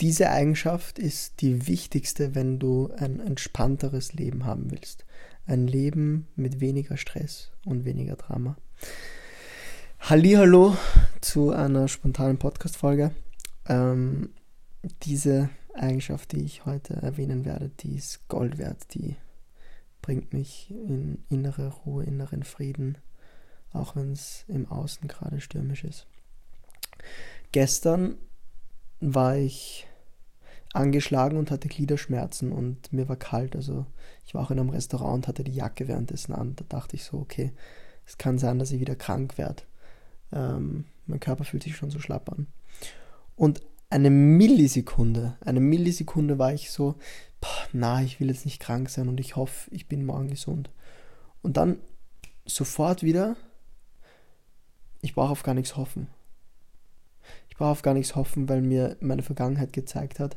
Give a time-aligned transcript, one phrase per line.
[0.00, 5.04] diese Eigenschaft ist die wichtigste, wenn du ein entspannteres Leben haben willst.
[5.46, 8.56] Ein Leben mit weniger Stress und weniger Drama.
[10.00, 10.76] Hallo
[11.20, 13.12] zu einer spontanen Podcast-Folge.
[13.68, 14.30] Ähm,
[15.02, 18.94] diese Eigenschaft, die ich heute erwähnen werde, die ist Gold wert.
[18.94, 19.16] Die
[20.02, 22.98] bringt mich in innere Ruhe, inneren Frieden,
[23.72, 26.06] auch wenn es im Außen gerade stürmisch ist.
[27.52, 28.18] Gestern
[29.04, 29.86] war ich
[30.72, 33.54] angeschlagen und hatte Gliederschmerzen und mir war kalt.
[33.54, 33.86] Also
[34.26, 36.56] ich war auch in einem Restaurant und hatte die Jacke währenddessen an.
[36.56, 37.52] Da dachte ich so, okay,
[38.06, 39.62] es kann sein, dass ich wieder krank werde.
[40.32, 42.48] Ähm, mein Körper fühlt sich schon so schlapp an.
[43.36, 46.96] Und eine Millisekunde, eine Millisekunde war ich so,
[47.72, 50.70] na, ich will jetzt nicht krank sein und ich hoffe, ich bin morgen gesund.
[51.42, 51.78] Und dann
[52.46, 53.36] sofort wieder,
[55.02, 56.08] ich brauche auf gar nichts hoffen.
[57.54, 60.36] Ich brauche auf gar nichts hoffen, weil mir meine Vergangenheit gezeigt hat,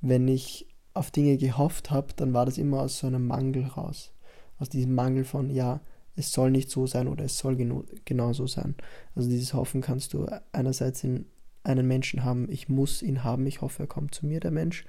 [0.00, 4.12] wenn ich auf Dinge gehofft habe, dann war das immer aus so einem Mangel raus.
[4.58, 5.82] Aus diesem Mangel von, ja,
[6.16, 8.76] es soll nicht so sein oder es soll genau, genau so sein.
[9.14, 11.26] Also dieses Hoffen kannst du einerseits in
[11.64, 14.86] einen Menschen haben, ich muss ihn haben, ich hoffe, er kommt zu mir, der Mensch,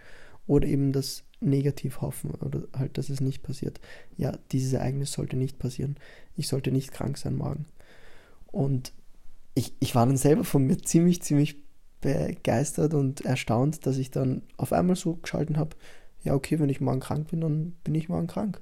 [0.48, 3.82] oder eben das negativ hoffen oder halt, dass es nicht passiert.
[4.16, 5.98] Ja, dieses Ereignis sollte nicht passieren.
[6.38, 7.66] Ich sollte nicht krank sein morgen.
[8.48, 8.94] Und
[9.56, 11.65] ich, ich war dann selber von mir ziemlich, ziemlich
[12.02, 15.76] begeistert und erstaunt, dass ich dann auf einmal so geschalten habe,
[16.24, 18.62] ja okay, wenn ich morgen krank bin, dann bin ich morgen krank.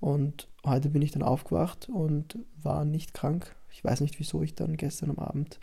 [0.00, 3.54] Und heute bin ich dann aufgewacht und war nicht krank.
[3.70, 5.58] Ich weiß nicht, wieso ich dann gestern am Abend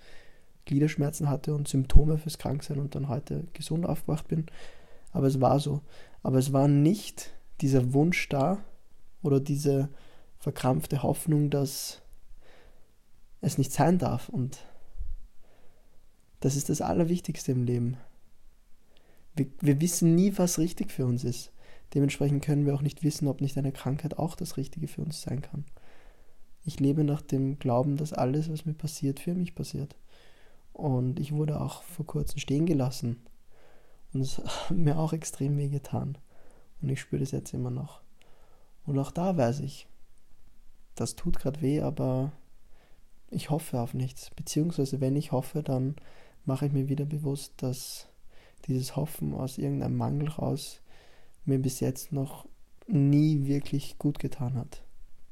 [0.65, 4.45] Gliederschmerzen hatte und Symptome fürs Kranksein und dann heute gesund aufgewacht bin.
[5.11, 5.81] Aber es war so.
[6.23, 8.57] Aber es war nicht dieser Wunsch da
[9.21, 9.89] oder diese
[10.39, 12.01] verkrampfte Hoffnung, dass
[13.41, 14.29] es nicht sein darf.
[14.29, 14.59] Und
[16.45, 17.97] das ist das Allerwichtigste im Leben.
[19.35, 21.51] Wir, wir wissen nie, was richtig für uns ist.
[21.95, 25.23] Dementsprechend können wir auch nicht wissen, ob nicht eine Krankheit auch das Richtige für uns
[25.23, 25.65] sein kann.
[26.63, 29.95] Ich lebe nach dem Glauben, dass alles, was mir passiert, für mich passiert.
[30.71, 33.25] Und ich wurde auch vor kurzem stehen gelassen.
[34.13, 36.15] Und es hat mir auch extrem weh getan.
[36.79, 38.01] Und ich spüre das jetzt immer noch.
[38.85, 39.87] Und auch da weiß ich,
[40.93, 42.33] das tut gerade weh, aber
[43.31, 44.29] ich hoffe auf nichts.
[44.35, 45.95] Beziehungsweise wenn ich hoffe, dann
[46.45, 48.07] mache ich mir wieder bewusst, dass
[48.67, 50.81] dieses Hoffen aus irgendeinem Mangel raus
[51.45, 52.47] mir bis jetzt noch
[52.87, 54.83] nie wirklich gut getan hat.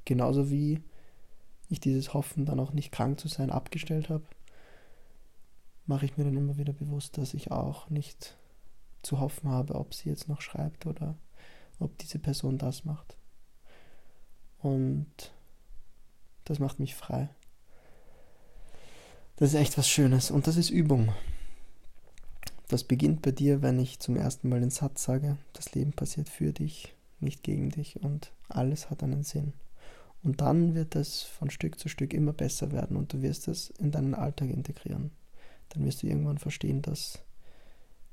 [0.06, 0.82] Genauso wie
[1.70, 4.26] ich dieses Hoffen dann auch nicht krank zu sein abgestellt habe,
[5.86, 8.38] mache ich mir dann immer wieder bewusst, dass ich auch nicht
[9.02, 11.16] zu hoffen habe, ob sie jetzt noch schreibt oder
[11.80, 13.18] ob diese Person das macht.
[14.60, 15.34] Und
[16.46, 17.30] das macht mich frei.
[19.44, 21.12] Das ist echt was Schönes und das ist Übung.
[22.70, 26.30] Das beginnt bei dir, wenn ich zum ersten Mal den Satz sage, das Leben passiert
[26.30, 29.52] für dich, nicht gegen dich und alles hat einen Sinn.
[30.24, 33.70] Und dann wird es von Stück zu Stück immer besser werden und du wirst es
[33.72, 35.12] in deinen Alltag integrieren.
[35.68, 37.20] Dann wirst du irgendwann verstehen, dass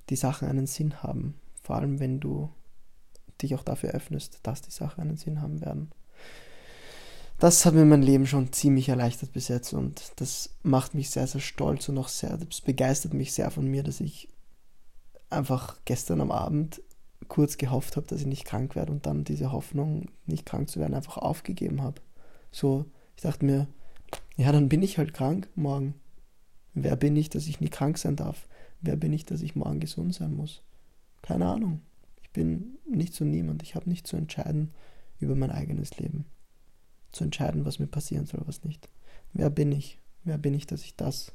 [0.09, 1.37] die Sachen einen Sinn haben.
[1.62, 2.51] Vor allem, wenn du
[3.41, 5.93] dich auch dafür öffnest, dass die Sachen einen Sinn haben werden
[7.41, 11.27] das hat mir mein Leben schon ziemlich erleichtert bis jetzt und das macht mich sehr,
[11.27, 14.28] sehr stolz und auch sehr, das begeistert mich sehr von mir, dass ich
[15.31, 16.83] einfach gestern am Abend
[17.29, 20.81] kurz gehofft habe, dass ich nicht krank werde und dann diese Hoffnung, nicht krank zu
[20.81, 22.03] werden, einfach aufgegeben habe.
[22.53, 22.84] So,
[23.17, 23.69] ich dachte mir,
[24.37, 25.95] ja, dann bin ich halt krank morgen.
[26.75, 28.49] Wer bin ich, dass ich nicht krank sein darf?
[28.83, 30.62] Wer bin ich, dass ich morgen gesund sein muss?
[31.23, 31.81] Keine Ahnung.
[32.23, 33.62] Ich bin nicht so niemand.
[33.62, 34.73] Ich habe nicht zu entscheiden
[35.21, 36.27] über mein eigenes Leben
[37.20, 38.88] zu entscheiden, was mir passieren soll, was nicht.
[39.34, 39.98] Wer bin ich?
[40.25, 41.32] Wer bin ich, dass ich das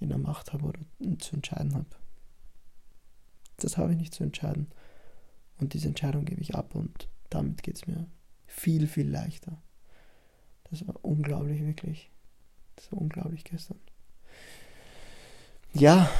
[0.00, 0.80] in der Macht habe oder
[1.20, 1.86] zu entscheiden habe?
[3.58, 4.66] Das habe ich nicht zu entscheiden.
[5.60, 8.08] Und diese Entscheidung gebe ich ab und damit geht es mir
[8.48, 9.56] viel, viel leichter.
[10.68, 12.10] Das war unglaublich, wirklich.
[12.74, 13.78] Das war unglaublich gestern.
[15.74, 16.10] Ja,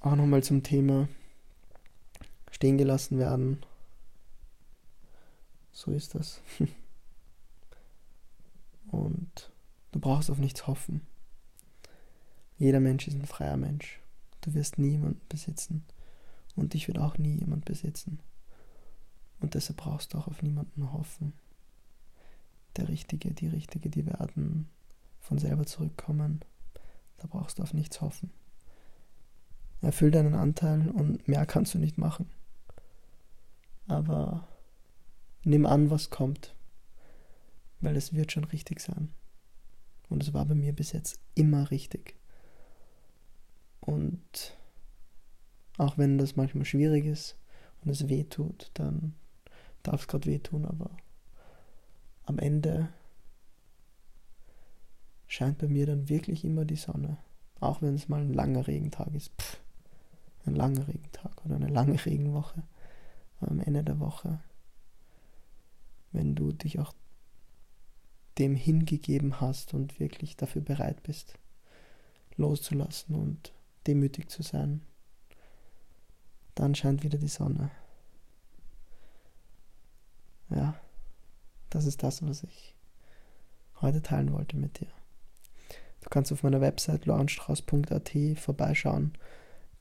[0.00, 1.08] auch nochmal zum Thema
[2.50, 3.62] stehen gelassen werden.
[5.72, 6.42] So ist das.
[8.90, 9.52] Und
[9.92, 11.02] du brauchst auf nichts hoffen.
[12.58, 14.00] Jeder Mensch ist ein freier Mensch.
[14.40, 15.84] Du wirst niemanden besitzen.
[16.56, 18.20] Und ich werde auch nie jemand besitzen.
[19.40, 21.32] Und deshalb brauchst du auch auf niemanden hoffen.
[22.76, 24.68] Der Richtige, die Richtige, die werden
[25.20, 26.40] von selber zurückkommen.
[27.18, 28.30] Da brauchst du auf nichts hoffen.
[29.80, 32.28] Erfüll deinen Anteil und mehr kannst du nicht machen.
[33.86, 34.46] Aber
[35.44, 36.54] nimm an, was kommt
[37.80, 39.12] weil es wird schon richtig sein.
[40.08, 42.16] Und es war bei mir bis jetzt immer richtig.
[43.80, 44.56] Und
[45.80, 47.38] Auch wenn das manchmal schwierig ist
[47.80, 49.14] und es weh tut, dann
[49.82, 50.90] darf es gerade wehtun, aber
[52.24, 52.90] am Ende
[55.26, 57.16] scheint bei mir dann wirklich immer die Sonne.
[57.60, 59.32] Auch wenn es mal ein langer Regentag ist.
[59.40, 59.58] Pff,
[60.44, 62.62] ein langer Regentag oder eine lange Regenwoche.
[63.40, 64.38] Am Ende der Woche,
[66.12, 66.92] wenn du dich auch
[68.40, 71.34] dem hingegeben hast und wirklich dafür bereit bist,
[72.36, 73.52] loszulassen und
[73.86, 74.80] demütig zu sein,
[76.54, 77.70] dann scheint wieder die Sonne.
[80.48, 80.74] Ja,
[81.68, 82.74] das ist das, was ich
[83.80, 84.88] heute teilen wollte mit dir.
[86.00, 89.12] Du kannst auf meiner Website laurenstrauß.at vorbeischauen,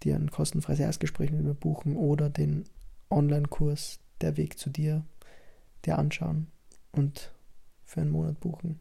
[0.04, 2.66] dir ein kostenfreies Erstgespräch mit mir buchen oder den
[3.10, 5.06] Online-Kurs Der Weg zu dir
[5.86, 6.48] dir anschauen
[6.92, 7.32] und
[7.90, 8.80] für einen Monat buchen.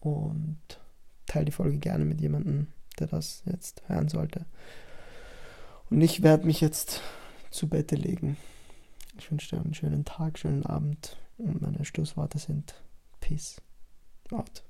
[0.00, 0.60] Und
[1.26, 2.68] teile die Folge gerne mit jemandem,
[2.98, 4.44] der das jetzt hören sollte.
[5.88, 7.00] Und ich werde mich jetzt
[7.50, 8.36] zu Bette legen.
[9.18, 12.74] Ich wünsche dir einen schönen Tag, schönen Abend und meine Schlussworte sind
[13.20, 13.60] Peace
[14.30, 14.62] out.